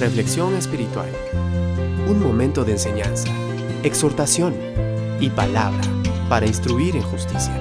Reflexión 0.00 0.54
espiritual. 0.54 1.08
Un 2.06 2.22
momento 2.22 2.64
de 2.64 2.70
enseñanza, 2.70 3.28
exhortación 3.82 4.54
y 5.18 5.28
palabra 5.28 5.82
para 6.28 6.46
instruir 6.46 6.94
en 6.94 7.02
justicia. 7.02 7.52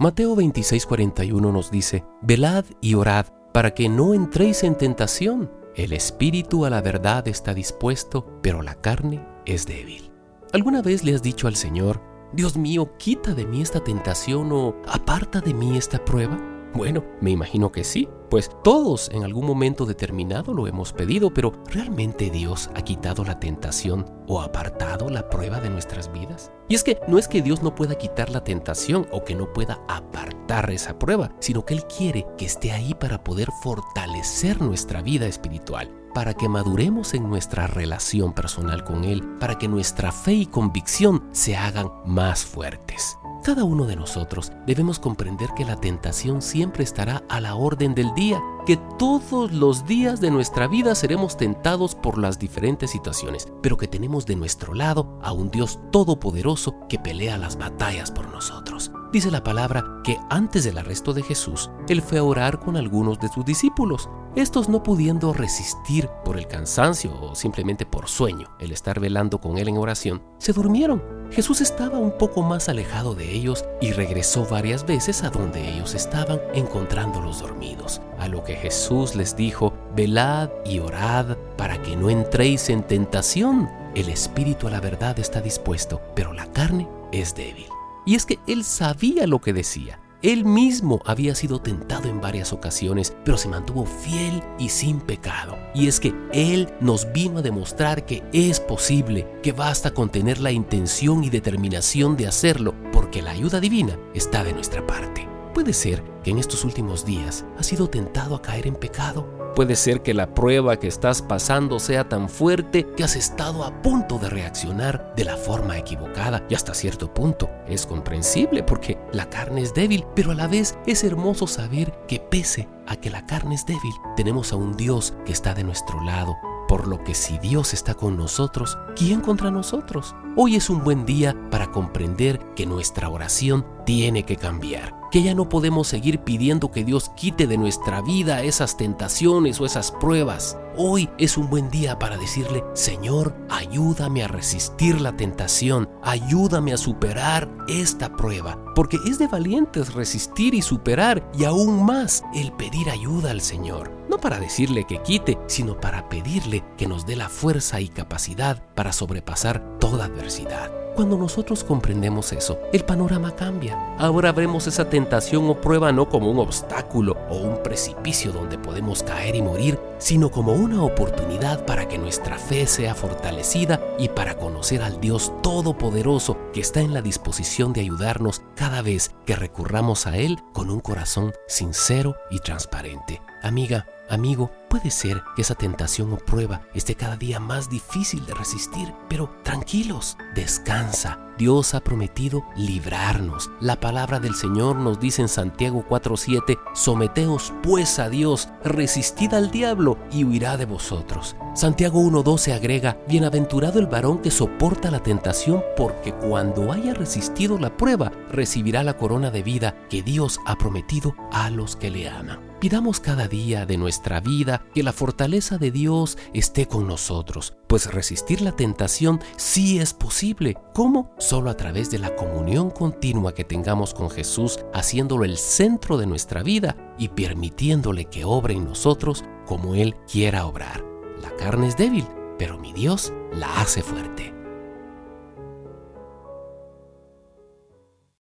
Mateo 0.00 0.34
26:41 0.34 1.52
nos 1.52 1.70
dice, 1.70 2.04
Velad 2.22 2.64
y 2.80 2.94
orad 2.94 3.26
para 3.52 3.72
que 3.72 3.88
no 3.88 4.14
entréis 4.14 4.64
en 4.64 4.74
tentación. 4.74 5.52
El 5.76 5.92
espíritu 5.92 6.64
a 6.64 6.70
la 6.70 6.80
verdad 6.80 7.28
está 7.28 7.54
dispuesto, 7.54 8.26
pero 8.42 8.62
la 8.62 8.74
carne 8.74 9.24
es 9.46 9.64
débil. 9.64 10.10
¿Alguna 10.52 10.82
vez 10.82 11.04
le 11.04 11.14
has 11.14 11.22
dicho 11.22 11.46
al 11.46 11.54
Señor, 11.54 12.02
Dios 12.32 12.56
mío, 12.56 12.96
quita 12.98 13.32
de 13.32 13.46
mí 13.46 13.62
esta 13.62 13.78
tentación 13.84 14.50
o 14.50 14.74
aparta 14.88 15.40
de 15.40 15.54
mí 15.54 15.76
esta 15.76 16.04
prueba? 16.04 16.51
Bueno, 16.74 17.04
me 17.20 17.30
imagino 17.30 17.70
que 17.70 17.84
sí, 17.84 18.08
pues 18.30 18.50
todos 18.64 19.10
en 19.10 19.24
algún 19.24 19.44
momento 19.44 19.84
determinado 19.84 20.54
lo 20.54 20.66
hemos 20.66 20.94
pedido, 20.94 21.34
pero 21.34 21.52
¿realmente 21.66 22.30
Dios 22.30 22.70
ha 22.74 22.80
quitado 22.80 23.24
la 23.24 23.38
tentación 23.38 24.06
o 24.26 24.40
apartado 24.40 25.10
la 25.10 25.28
prueba 25.28 25.60
de 25.60 25.68
nuestras 25.68 26.10
vidas? 26.10 26.50
Y 26.68 26.74
es 26.74 26.82
que 26.82 26.98
no 27.08 27.18
es 27.18 27.28
que 27.28 27.42
Dios 27.42 27.62
no 27.62 27.74
pueda 27.74 27.96
quitar 27.96 28.30
la 28.30 28.42
tentación 28.42 29.06
o 29.12 29.22
que 29.22 29.34
no 29.34 29.52
pueda 29.52 29.82
apartar 29.86 30.70
esa 30.70 30.98
prueba, 30.98 31.30
sino 31.40 31.66
que 31.66 31.74
Él 31.74 31.84
quiere 31.84 32.26
que 32.38 32.46
esté 32.46 32.72
ahí 32.72 32.94
para 32.94 33.22
poder 33.22 33.48
fortalecer 33.62 34.62
nuestra 34.62 35.02
vida 35.02 35.26
espiritual 35.26 35.90
para 36.14 36.34
que 36.34 36.48
maduremos 36.48 37.14
en 37.14 37.28
nuestra 37.28 37.66
relación 37.66 38.34
personal 38.34 38.84
con 38.84 39.04
Él, 39.04 39.22
para 39.40 39.56
que 39.56 39.66
nuestra 39.66 40.12
fe 40.12 40.34
y 40.34 40.46
convicción 40.46 41.26
se 41.32 41.56
hagan 41.56 41.90
más 42.04 42.44
fuertes. 42.44 43.16
Cada 43.42 43.64
uno 43.64 43.86
de 43.86 43.96
nosotros 43.96 44.52
debemos 44.66 45.00
comprender 45.00 45.48
que 45.56 45.64
la 45.64 45.74
tentación 45.74 46.42
siempre 46.42 46.84
estará 46.84 47.24
a 47.28 47.40
la 47.40 47.56
orden 47.56 47.92
del 47.92 48.14
día, 48.14 48.40
que 48.66 48.76
todos 48.98 49.52
los 49.52 49.86
días 49.86 50.20
de 50.20 50.30
nuestra 50.30 50.68
vida 50.68 50.94
seremos 50.94 51.36
tentados 51.36 51.94
por 51.94 52.18
las 52.18 52.38
diferentes 52.38 52.90
situaciones, 52.90 53.48
pero 53.60 53.76
que 53.76 53.88
tenemos 53.88 54.26
de 54.26 54.36
nuestro 54.36 54.74
lado 54.74 55.18
a 55.22 55.32
un 55.32 55.50
Dios 55.50 55.80
todopoderoso 55.90 56.76
que 56.88 56.98
pelea 56.98 57.38
las 57.38 57.56
batallas 57.56 58.10
por 58.10 58.28
nosotros. 58.28 58.92
Dice 59.12 59.30
la 59.30 59.44
palabra 59.44 59.84
que 60.04 60.18
antes 60.30 60.64
del 60.64 60.78
arresto 60.78 61.12
de 61.12 61.22
Jesús, 61.22 61.70
Él 61.86 62.00
fue 62.00 62.18
a 62.18 62.24
orar 62.24 62.60
con 62.60 62.78
algunos 62.78 63.20
de 63.20 63.28
sus 63.28 63.44
discípulos. 63.44 64.08
Estos 64.36 64.70
no 64.70 64.82
pudiendo 64.82 65.34
resistir 65.34 66.08
por 66.24 66.38
el 66.38 66.46
cansancio 66.46 67.12
o 67.20 67.34
simplemente 67.34 67.84
por 67.84 68.08
sueño 68.08 68.48
el 68.58 68.72
estar 68.72 69.00
velando 69.00 69.38
con 69.38 69.58
Él 69.58 69.68
en 69.68 69.76
oración, 69.76 70.22
se 70.38 70.54
durmieron. 70.54 71.02
Jesús 71.30 71.60
estaba 71.60 71.98
un 71.98 72.16
poco 72.16 72.42
más 72.42 72.70
alejado 72.70 73.14
de 73.14 73.30
ellos 73.30 73.66
y 73.82 73.92
regresó 73.92 74.46
varias 74.46 74.86
veces 74.86 75.22
a 75.22 75.28
donde 75.28 75.74
ellos 75.74 75.94
estaban 75.94 76.40
encontrándolos 76.54 77.40
dormidos. 77.40 78.00
A 78.22 78.28
lo 78.28 78.44
que 78.44 78.54
Jesús 78.54 79.16
les 79.16 79.34
dijo, 79.34 79.74
velad 79.96 80.48
y 80.64 80.78
orad 80.78 81.36
para 81.58 81.82
que 81.82 81.96
no 81.96 82.08
entréis 82.08 82.70
en 82.70 82.84
tentación. 82.84 83.68
El 83.96 84.08
espíritu 84.08 84.68
a 84.68 84.70
la 84.70 84.78
verdad 84.78 85.18
está 85.18 85.40
dispuesto, 85.40 86.00
pero 86.14 86.32
la 86.32 86.46
carne 86.52 86.88
es 87.10 87.34
débil. 87.34 87.66
Y 88.06 88.14
es 88.14 88.24
que 88.24 88.38
él 88.46 88.62
sabía 88.62 89.26
lo 89.26 89.40
que 89.40 89.52
decía. 89.52 89.98
Él 90.22 90.44
mismo 90.44 91.02
había 91.04 91.34
sido 91.34 91.60
tentado 91.60 92.08
en 92.08 92.20
varias 92.20 92.52
ocasiones, 92.52 93.12
pero 93.24 93.36
se 93.36 93.48
mantuvo 93.48 93.86
fiel 93.86 94.40
y 94.56 94.68
sin 94.68 95.00
pecado. 95.00 95.58
Y 95.74 95.88
es 95.88 95.98
que 95.98 96.14
Él 96.32 96.72
nos 96.80 97.12
vino 97.12 97.38
a 97.38 97.42
demostrar 97.42 98.06
que 98.06 98.22
es 98.32 98.60
posible, 98.60 99.26
que 99.42 99.50
basta 99.50 99.94
con 99.94 100.10
tener 100.10 100.38
la 100.38 100.52
intención 100.52 101.24
y 101.24 101.30
determinación 101.30 102.16
de 102.16 102.28
hacerlo, 102.28 102.72
porque 102.92 103.20
la 103.20 103.32
ayuda 103.32 103.58
divina 103.58 103.98
está 104.14 104.44
de 104.44 104.52
nuestra 104.52 104.86
parte. 104.86 105.26
Puede 105.54 105.74
ser 105.74 106.02
que 106.24 106.30
en 106.30 106.38
estos 106.38 106.64
últimos 106.64 107.04
días 107.04 107.44
has 107.58 107.66
sido 107.66 107.88
tentado 107.88 108.34
a 108.34 108.40
caer 108.40 108.66
en 108.66 108.74
pecado. 108.74 109.28
Puede 109.54 109.76
ser 109.76 110.02
que 110.02 110.14
la 110.14 110.32
prueba 110.32 110.78
que 110.78 110.86
estás 110.86 111.20
pasando 111.20 111.78
sea 111.78 112.08
tan 112.08 112.30
fuerte 112.30 112.86
que 112.96 113.04
has 113.04 113.16
estado 113.16 113.64
a 113.64 113.82
punto 113.82 114.18
de 114.18 114.30
reaccionar 114.30 115.12
de 115.14 115.26
la 115.26 115.36
forma 115.36 115.76
equivocada 115.76 116.46
y 116.48 116.54
hasta 116.54 116.72
cierto 116.72 117.12
punto. 117.12 117.50
Es 117.68 117.84
comprensible 117.84 118.62
porque 118.62 118.98
la 119.12 119.28
carne 119.28 119.60
es 119.60 119.74
débil, 119.74 120.06
pero 120.14 120.30
a 120.30 120.34
la 120.34 120.46
vez 120.46 120.78
es 120.86 121.04
hermoso 121.04 121.46
saber 121.46 121.92
que 122.08 122.18
pese 122.18 122.66
a 122.86 122.96
que 122.96 123.10
la 123.10 123.26
carne 123.26 123.54
es 123.54 123.66
débil, 123.66 123.92
tenemos 124.16 124.54
a 124.54 124.56
un 124.56 124.74
Dios 124.74 125.12
que 125.26 125.32
está 125.32 125.52
de 125.52 125.64
nuestro 125.64 126.02
lado. 126.02 126.34
Por 126.66 126.88
lo 126.88 127.04
que 127.04 127.14
si 127.14 127.36
Dios 127.36 127.74
está 127.74 127.92
con 127.92 128.16
nosotros, 128.16 128.78
¿quién 128.96 129.20
contra 129.20 129.50
nosotros? 129.50 130.14
Hoy 130.36 130.56
es 130.56 130.70
un 130.70 130.82
buen 130.82 131.04
día 131.04 131.36
para 131.50 131.70
comprender 131.70 132.38
que 132.56 132.64
nuestra 132.64 133.10
oración 133.10 133.66
tiene 133.84 134.22
que 134.24 134.36
cambiar, 134.36 134.94
que 135.12 135.22
ya 135.22 135.34
no 135.34 135.46
podemos 135.50 135.88
seguir 135.88 136.20
pidiendo 136.20 136.70
que 136.70 136.84
Dios 136.84 137.10
quite 137.14 137.46
de 137.46 137.58
nuestra 137.58 138.00
vida 138.00 138.42
esas 138.42 138.78
tentaciones 138.78 139.60
o 139.60 139.66
esas 139.66 139.92
pruebas. 139.92 140.56
Hoy 140.74 141.10
es 141.18 141.36
un 141.36 141.50
buen 141.50 141.68
día 141.68 141.98
para 141.98 142.16
decirle, 142.16 142.64
Señor, 142.72 143.34
ayúdame 143.50 144.24
a 144.24 144.28
resistir 144.28 145.02
la 145.02 145.14
tentación, 145.14 145.86
ayúdame 146.02 146.72
a 146.72 146.78
superar 146.78 147.50
esta 147.68 148.16
prueba, 148.16 148.58
porque 148.74 148.96
es 149.06 149.18
de 149.18 149.26
valientes 149.26 149.92
resistir 149.92 150.54
y 150.54 150.62
superar 150.62 151.30
y 151.38 151.44
aún 151.44 151.84
más 151.84 152.24
el 152.34 152.52
pedir 152.52 152.88
ayuda 152.88 153.32
al 153.32 153.42
Señor. 153.42 153.92
No 154.08 154.16
para 154.16 154.40
decirle 154.40 154.86
que 154.86 155.02
quite, 155.02 155.38
sino 155.46 155.78
para 155.78 156.08
pedirle 156.08 156.64
que 156.78 156.88
nos 156.88 157.04
dé 157.04 157.16
la 157.16 157.28
fuerza 157.28 157.78
y 157.82 157.88
capacidad 157.88 158.62
para 158.74 158.94
sobrepasar 158.94 159.78
toda 159.78 160.06
adversidad. 160.06 160.82
Cuando 160.94 161.16
nosotros 161.16 161.64
comprendemos 161.64 162.34
eso, 162.34 162.58
el 162.70 162.84
panorama 162.84 163.34
cambia. 163.34 163.78
Ahora 163.96 164.30
vemos 164.30 164.66
esa 164.66 164.90
tentación 164.90 165.48
o 165.48 165.58
prueba 165.58 165.90
no 165.90 166.06
como 166.10 166.30
un 166.30 166.38
obstáculo 166.38 167.16
o 167.30 167.38
un 167.38 167.62
precipicio 167.62 168.30
donde 168.30 168.58
podemos 168.58 169.02
caer 169.02 169.34
y 169.34 169.40
morir, 169.40 169.78
sino 169.96 170.30
como 170.30 170.52
una 170.62 170.84
oportunidad 170.84 171.66
para 171.66 171.88
que 171.88 171.98
nuestra 171.98 172.38
fe 172.38 172.68
sea 172.68 172.94
fortalecida 172.94 173.80
y 173.98 174.08
para 174.08 174.36
conocer 174.36 174.80
al 174.82 175.00
Dios 175.00 175.32
Todopoderoso 175.42 176.38
que 176.52 176.60
está 176.60 176.80
en 176.80 176.94
la 176.94 177.02
disposición 177.02 177.72
de 177.72 177.80
ayudarnos 177.80 178.42
cada 178.54 178.80
vez 178.80 179.10
que 179.26 179.34
recurramos 179.34 180.06
a 180.06 180.16
Él 180.16 180.38
con 180.52 180.70
un 180.70 180.78
corazón 180.78 181.32
sincero 181.48 182.14
y 182.30 182.38
transparente. 182.38 183.20
Amiga, 183.42 183.86
Amigo, 184.08 184.50
puede 184.68 184.90
ser 184.90 185.22
que 185.36 185.42
esa 185.42 185.54
tentación 185.54 186.12
o 186.12 186.16
prueba 186.16 186.62
esté 186.74 186.94
cada 186.94 187.16
día 187.16 187.40
más 187.40 187.70
difícil 187.70 188.26
de 188.26 188.34
resistir, 188.34 188.92
pero 189.08 189.34
tranquilos, 189.42 190.16
descansa. 190.34 191.18
Dios 191.38 191.74
ha 191.74 191.80
prometido 191.80 192.44
librarnos. 192.56 193.50
La 193.60 193.80
palabra 193.80 194.20
del 194.20 194.34
Señor 194.34 194.76
nos 194.76 195.00
dice 195.00 195.22
en 195.22 195.28
Santiago 195.28 195.84
4:7, 195.88 196.58
someteos 196.74 197.54
pues 197.62 197.98
a 197.98 198.10
Dios, 198.10 198.48
resistid 198.62 199.32
al 199.32 199.50
diablo 199.50 199.98
y 200.10 200.24
huirá 200.24 200.56
de 200.56 200.66
vosotros. 200.66 201.34
Santiago 201.54 202.00
1:12 202.00 202.52
agrega, 202.52 202.98
bienaventurado 203.08 203.78
el 203.78 203.86
varón 203.86 204.18
que 204.18 204.30
soporta 204.30 204.90
la 204.90 205.02
tentación, 205.02 205.62
porque 205.76 206.12
cuando 206.12 206.70
haya 206.70 206.92
resistido 206.92 207.58
la 207.58 207.76
prueba, 207.76 208.12
recibirá 208.30 208.82
la 208.82 208.96
corona 208.98 209.30
de 209.30 209.42
vida 209.42 209.74
que 209.88 210.02
Dios 210.02 210.38
ha 210.44 210.56
prometido 210.56 211.14
a 211.32 211.48
los 211.50 211.76
que 211.76 211.90
le 211.90 212.08
aman. 212.08 212.51
Pidamos 212.62 213.00
cada 213.00 213.26
día 213.26 213.66
de 213.66 213.76
nuestra 213.76 214.20
vida 214.20 214.64
que 214.72 214.84
la 214.84 214.92
fortaleza 214.92 215.58
de 215.58 215.72
Dios 215.72 216.16
esté 216.32 216.68
con 216.68 216.86
nosotros, 216.86 217.56
pues 217.66 217.92
resistir 217.92 218.40
la 218.40 218.52
tentación 218.52 219.20
sí 219.36 219.80
es 219.80 219.92
posible. 219.92 220.56
¿Cómo? 220.72 221.12
Solo 221.18 221.50
a 221.50 221.56
través 221.56 221.90
de 221.90 221.98
la 221.98 222.14
comunión 222.14 222.70
continua 222.70 223.34
que 223.34 223.42
tengamos 223.42 223.94
con 223.94 224.10
Jesús, 224.10 224.60
haciéndolo 224.72 225.24
el 225.24 225.38
centro 225.38 225.98
de 225.98 226.06
nuestra 226.06 226.44
vida 226.44 226.76
y 226.98 227.08
permitiéndole 227.08 228.04
que 228.04 228.24
obre 228.24 228.54
en 228.54 228.66
nosotros 228.66 229.24
como 229.44 229.74
Él 229.74 229.96
quiera 230.06 230.46
obrar. 230.46 230.84
La 231.20 231.34
carne 231.34 231.66
es 231.66 231.76
débil, 231.76 232.06
pero 232.38 232.58
mi 232.58 232.72
Dios 232.72 233.12
la 233.32 233.60
hace 233.60 233.82
fuerte. 233.82 234.41